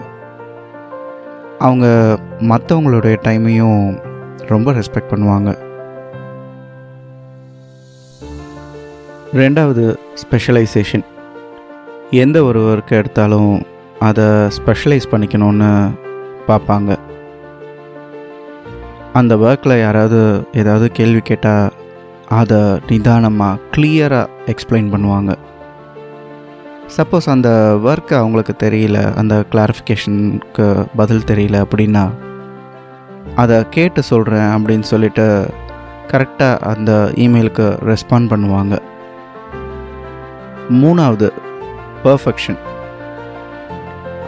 அவங்க 1.58 1.86
மற்றவங்களுடைய 2.52 3.16
டைமையும் 3.26 4.00
ரொம்ப 4.46 4.72
ரெஸ்பெக்ட் 4.72 5.12
பண்ணுவாங்க. 5.12 5.50
ரெண்டாவது 9.34 9.84
ஸ்பெஷலைசேஷன் 10.22 11.04
எந்த 12.20 12.38
ஒரு 12.44 12.60
ஒர்க் 12.70 12.90
எடுத்தாலும் 12.96 13.52
அதை 14.06 14.24
ஸ்பெஷலைஸ் 14.56 15.06
பண்ணிக்கணும்னு 15.10 15.68
பார்ப்பாங்க. 16.48 16.90
அந்த 19.18 19.36
ஒர்க்கில் 19.36 19.80
யாராவது 19.80 20.18
ஏதாவது 20.52 20.86
கேள்வி 20.98 21.20
கேட்டால் 21.28 21.72
அதை 22.40 22.58
நிதானமாக 22.88 23.60
கிளியராக 23.74 24.52
எக்ஸ்பிளைன் 24.52 24.90
பண்ணுவாங்க. 24.94 25.32
சப்போஸ் 26.96 27.28
அந்த 27.34 27.50
ஒர்க்கு 27.84 28.14
அவங்களுக்கு 28.20 28.54
தெரியல 28.66 28.98
அந்த 29.20 29.34
கிளாரிஃபிகேஷனுக்கு 29.52 30.66
பதில் 30.96 31.28
தெரியல 31.30 31.62
அப்படின்னா 31.64 32.04
அதை 33.42 33.58
கேட்டு 33.76 34.02
சொல்கிறேன் 34.02 34.50
அப்படின்னு 34.56 34.88
சொல்லிட்டு 34.92 35.26
கரெக்டாக 36.12 36.64
அந்த 36.72 36.92
இமெயிலுக்கு 37.24 37.68
ரெஸ்பாண்ட் 37.90 38.30
பண்ணுவாங்க. 38.32 38.76
மூணாவது 40.82 41.28
பர்ஃபெக்ஷன் 42.04 42.58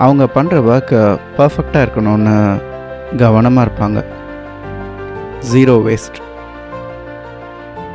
அவங்க 0.04 0.24
பண்ணுற 0.37 0.54
ஒர்க்கை 0.70 1.02
பர்ஃபெக்டாக 1.38 1.84
இருக்கணும்னு 1.87 2.37
கவனமாக 3.22 3.66
இருப்பாங்க. 3.66 3.98
ஜீரோ 5.50 5.74
வேஸ்ட் 5.88 6.18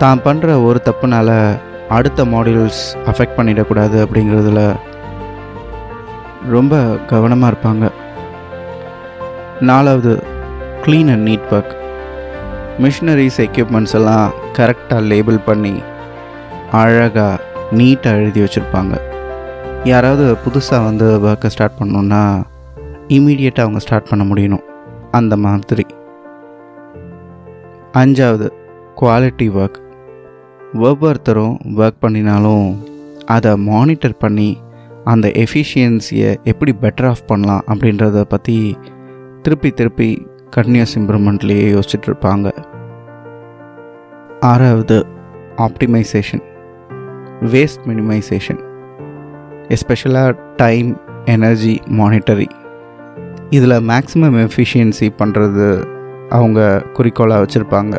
தான் 0.01 0.21
பண்ணுற 0.25 0.47
ஒரு 0.67 0.79
தப்புனால 0.87 1.29
அடுத்த 1.97 2.23
மாடியூல்ஸ் 2.33 2.83
அஃபெக்ட் 3.11 3.37
பண்ணிடக்கூடாது 3.37 3.97
அப்படிங்கிறதுல 4.03 4.61
ரொம்ப 6.55 6.75
கவனமாக 7.11 7.51
இருப்பாங்க. 7.51 7.85
நாலாவது 9.69 10.13
clean 10.85 11.11
and 11.13 11.27
neat 11.29 11.49
work 11.55 11.73
machineries 12.83 13.39
equipments 13.47 13.95
எல்லாம் 13.99 14.35
கரெக்டாக 14.57 15.07
லேபிள் 15.11 15.39
பண்ணி 15.49 15.75
அழகாக 16.81 17.39
நீட்டாக 17.79 18.21
எழுதி 18.21 18.41
வச்சுருப்பாங்க. 18.43 18.95
யாராவது 19.83 20.37
புதுசாக 20.45 20.83
வந்து 20.83 21.19
ஒர்க்கை 21.19 21.45
ஸ்டார்ட் 21.45 21.79
பண்ணணுன்னா 21.79 22.43
இமீடியட்டாக 23.07 23.59
அவங்க 23.59 23.79
ஸ்டார்ட் 23.79 24.09
பண்ண 24.09 24.25
முடியணும். 24.25 24.63
அந்த 25.11 25.37
மாதிரி. 25.37 25.85
அஞ்சாவது 27.93 28.49
குவாலிட்டி 28.95 29.41
ஒர்க் 29.41 29.77
ஒவ்வொருத்தரும் 30.73 31.59
ஒர்க் 31.65 31.99
பண்ணினாலும் 31.99 32.83
அதை 33.25 33.57
மானிட்டர் 33.57 34.17
பண்ணி 34.17 34.57
அந்த 35.03 35.27
எஃபிஷியன்சியை 35.27 36.43
எப்படி 36.43 36.75
பெட்டர் 36.81 37.07
ஆஃப் 37.07 37.27
பண்ணலாம் 37.27 37.63
அப்படின்றத 37.67 38.21
பற்றி 38.21 38.77
திருப்பி 39.41 39.71
திருப்பி 39.71 40.27
கன்டினியூஸ் 40.55 40.95
இம்ப்ரூவ்மெண்ட்லேயே 40.95 41.79
யோசிச்சுட்டு 41.79 42.07
இருப்பாங்க 42.07 42.51
ஆறாவது 44.39 45.05
ஆப்டிமைசேஷன் 45.57 46.41
வேஸ்ட் 47.41 47.83
மினிமைசேஷன் 47.85 48.67
எஸ்பெஷலாக 49.69 50.37
டைம் 50.55 51.01
எனர்ஜி 51.25 51.81
மானிட்டரி 51.85 52.45
இதில் 53.49 53.87
மேக்ஸிமம் 53.87 54.47
எஃபிஷியன்சி 54.47 55.09
பண்ணுறது 55.17 55.83
அவங்க 56.29 56.83
குறிக்கோளாக 56.93 57.45
வச்சுருப்பாங்க. 57.45 57.97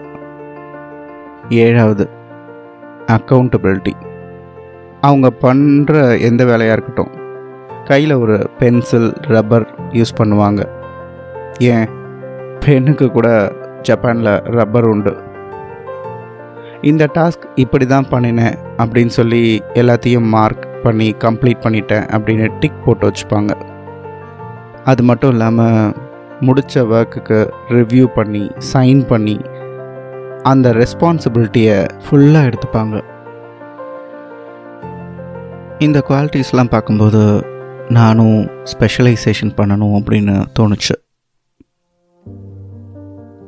ஏழாவது 1.48 2.08
அக்கௌண்டபிலிட்டி 3.06 3.92
அவங்க 5.00 5.32
பண்ணுற 5.42 6.20
எந்த 6.20 6.44
வேலையாக 6.44 6.80
இருக்கட்டும் 6.80 7.18
கையில் 7.84 8.12
ஒரு 8.12 8.50
பென்சில் 8.58 9.12
ரப்பர் 9.12 9.74
யூஸ் 9.88 10.16
பண்ணுவாங்க. 10.16 10.68
ஏன்? 11.58 11.88
பெண்ணுக்கு 12.66 13.10
கூட 13.10 13.52
ஜப்பானில் 13.82 14.42
ரப்பர் 14.42 14.84
உண்டு. 14.84 15.16
இந்த 16.82 17.08
டாஸ்க் 17.14 17.42
இப்படி 17.54 17.86
தான் 17.86 18.06
பண்ணினேன் 18.10 18.54
அப்படின்னு 18.78 19.14
சொல்லி 19.18 19.62
எல்லாத்தையும் 19.74 20.28
மார்க் 20.28 20.68
பண்ணி 20.82 21.08
கம்ப்ளீட் 21.12 21.64
பண்ணிட்டேன் 21.64 22.06
அப்படின்னு 22.16 22.58
டிக் 22.60 22.84
போட்டு 22.84 23.10
வச்சுப்பாங்க. 23.10 23.52
அது 24.84 25.02
மட்டும் 25.02 25.30
இல்லாமல் 25.30 25.94
முடித்த 26.40 26.84
ஒர்க்குக்கு 26.84 27.38
ரிவ்யூ 27.68 28.06
பண்ணி 28.14 28.50
சைன் 28.72 29.06
பண்ணி 29.06 29.40
அந்த 30.42 30.72
ரெஸ்பான்சிபிலிட்டியை 30.72 31.78
ஃபுல்லாக 32.04 32.48
எடுத்துப்பாங்க. 32.50 32.96
இந்த 35.78 36.02
குவாலிட்டிஸ்லாம் 36.08 36.70
பார்க்கும்போது 36.70 37.46
நானும் 37.88 38.38
ஸ்பெஷலைசேஷன் 38.72 39.52
பண்ணணும் 39.56 39.94
அப்படின்னு 39.98 40.34
தோணுச்சு. 40.58 40.96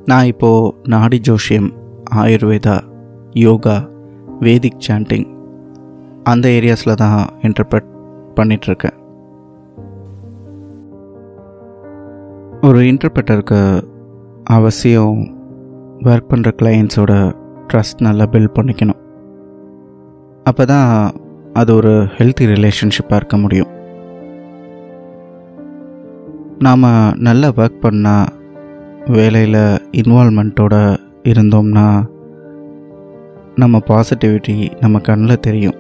நான் 0.04 0.24
இப்போது 0.24 0.74
நாடி 0.82 1.20
ஜோஷியம் 1.28 1.70
ஆயுர்வேதா 2.14 2.76
யோகா 3.30 3.76
வேதிக் 4.40 4.82
சாண்டிங் 4.86 5.28
அந்த 6.30 6.48
ஏரியாஸில் 6.48 7.00
தான் 7.02 7.20
இன்டர்பிரட் 7.42 7.88
பண்ணிகிட்ருக்கேன். 8.36 8.96
ஒரு 12.66 12.80
இன்டர்பிரட்டருக்கு 12.80 13.60
அவசியம் 14.56 15.18
ஒர்க் 16.10 16.30
பண்ணுற 16.32 16.50
கிளையண்ட்ஸோட 16.60 17.12
ட்ரஸ்ட் 17.70 18.04
நல்லா 18.06 18.24
பில்ட் 18.32 18.56
பண்ணிக்கணும். 18.58 19.00
அப்போ 20.44 20.64
தான் 20.64 20.88
அது 21.60 21.74
ஒரு 21.74 21.92
ஹெல்த்தி 22.16 22.44
ரிலேஷன்ஷிப்பாக 22.54 23.20
இருக்க 23.20 23.36
முடியும். 23.36 23.72
நாம் 26.66 26.88
நல்லா 27.28 27.48
ஒர்க் 27.48 27.84
பண்ணால் 27.84 28.32
வேலையில் 29.18 29.62
இன்வால்மெண்ட்டோடு 30.00 30.82
இருந்தோம்னா 31.32 31.86
நம்ம 33.54 33.78
பாசிட்டிவிட்டி 33.88 34.56
நம்ம 34.80 34.98
கண்ணில் 34.98 35.44
தெரியும். 35.48 35.78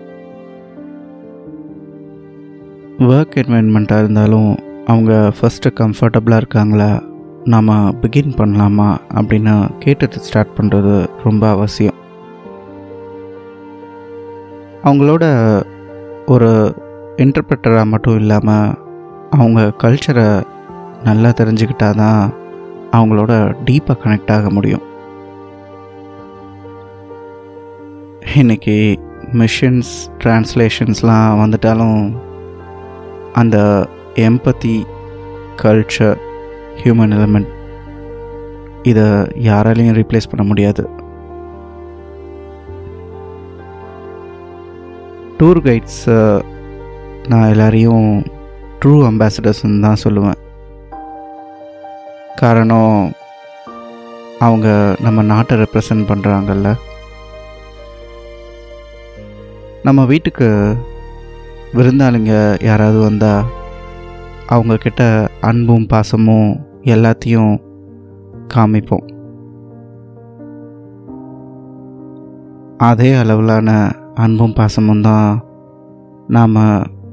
ஒர்க் 3.02 3.34
என்வைன்மெண்ட்டாக 3.34 3.98
இருந்தாலும் 3.98 4.58
அவங்க 4.86 5.32
ஃபஸ்ட்டு 5.40 5.70
கம்ஃபர்டபுளாக 5.74 6.36
இருக்காங்களா? 6.36 7.00
நாம் 7.44 7.68
பிகின் 7.68 8.36
பண்ணலாமா? 8.36 8.96
அப்படின்னு 9.14 9.70
கேட்டுட்டு 9.84 10.18
ஸ்டார்ட் 10.18 10.56
பண்ணுறது 10.56 11.06
ரொம்ப 11.24 11.48
அவசியம். 11.48 11.94
அவங்களோட 14.84 15.24
ஒரு 16.26 16.74
இன்டர்பிரட்டராக 17.16 17.84
மட்டும் 17.84 18.16
இல்லாமல் 18.16 18.74
அவங்க 19.30 19.72
கல்ச்சரை 19.78 20.42
நல்லா 21.04 21.28
தெரிஞ்சுக்கிட்டா 21.28 21.94
தான் 21.94 22.32
அவங்களோட 22.92 23.54
டீப்பாக 23.64 24.00
கனெக்ட் 24.04 24.30
ஆக 24.30 24.50
முடியும். 24.50 24.82
இன்றைக்கி 28.34 28.96
மிஷின்ஸ் 29.32 29.94
ட்ரான்ஸ்லேஷன்ஸ்லாம் 30.24 31.38
வந்துட்டாலும் 31.42 32.12
அந்த 33.40 33.56
எம்பத்தி 34.26 34.74
கல்ச்சர் 35.62 36.16
ஹியூமன் 36.80 37.14
எலமெண்ட் 37.16 37.50
இதை 38.90 39.06
யாராலையும் 39.48 39.98
ரீப்ளேஸ் 39.98 40.30
பண்ண 40.30 40.44
முடியாது. 40.50 40.84
டூர் 45.38 45.60
கைட்ஸை 45.66 46.18
நான் 47.30 47.50
எல்லாரையும் 47.52 48.06
ட்ரூ 48.82 48.94
அம்பாசடர்ஸ்ன்னு 49.08 49.84
தான் 49.86 50.02
சொல்லுவேன். 50.04 50.38
காரணம் 52.40 52.96
அவங்க 54.46 54.68
நம்ம 55.06 55.22
நாட்டை 55.32 55.56
ரெப்ரசன்ட் 55.62 56.08
பண்ணுறாங்கல்ல 56.10 56.68
நம்ம 59.88 60.00
வீட்டுக்கு 60.12 60.48
விருந்தாளிங்க 61.76 62.34
யாராவது 62.64 62.98
வந்தால் 62.98 63.44
அவங்கக்கிட்ட 64.48 65.02
அன்பும் 65.40 65.86
பாசமும் 65.86 66.50
எல்லாத்தையும் 66.84 67.54
காமிப்போம். 68.54 69.06
அதே 72.78 73.14
அளவிலான 73.14 73.92
அன்பும் 74.14 74.52
பாசமும் 74.52 75.00
தான் 75.00 75.40
நாம் 76.26 76.58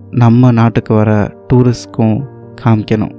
நம்ம 0.10 0.52
நாட்டுக்கு 0.52 0.94
வர 0.94 1.12
டூரிஸ்ட்க்கும் 1.48 2.18
காமிக்கணும். 2.64 3.16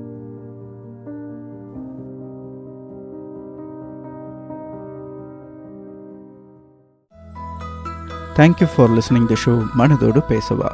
Thank you 8.37 8.69
for 8.77 8.91
listening 8.91 9.29
the 9.33 9.37
show 9.47 9.57
மனதோடு 9.79 10.23
பேசவா. 10.29 10.71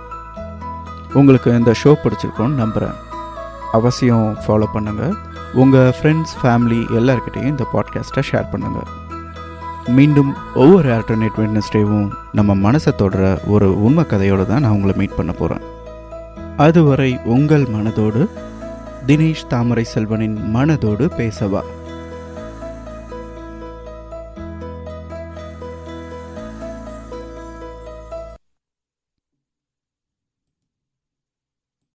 உங்களுக்கு 1.15 1.51
இந்த 1.51 1.71
ஷோ 1.85 1.95
பிடிச்சிருக்கோன்னு 2.05 2.55
நம்புகிறேன் 2.55 2.97
அவசியம் 3.73 4.37
ஃபாலோ 4.47 4.67
பண்ணுங்கள் 4.75 5.15
உங்கள் 5.53 5.91
ஃப்ரெண்ட்ஸ் 5.91 6.37
ஃபேமிலி 6.43 6.87
எல்லாருக்கிட்டையும் 6.95 7.49
இந்த 7.49 7.67
பாட்காஸ்ட்டை 7.73 8.23
ஷேர் 8.31 8.51
பண்ணுங்கள் 8.53 8.89
மீண்டும் 9.95 10.35
ஒவ்வொரு 10.55 10.89
ஆல்டர்னேட் 10.93 11.37
வெட்னஸ்டேவும் 11.37 12.09
நம்ம 12.33 12.55
மனசை 12.55 12.95
தொடர 12.95 13.39
ஒரு 13.47 13.83
உண்மை 13.83 14.05
கதையோடு 14.05 14.47
தான் 14.47 14.61
நான் 14.61 14.73
உங்களை 14.73 14.95
மீட் 14.97 15.15
பண்ண 15.15 15.33
போகிறேன் 15.33 15.65
அதுவரை 16.57 17.19
உங்கள் 17.25 17.63
மனதோடு 17.63 18.29
தினேஷ் 19.07 19.47
தாமரை 19.49 19.87
செல்வனின் 19.95 20.55
மனதோடு 20.55 21.11
பேசவா? 21.19 21.63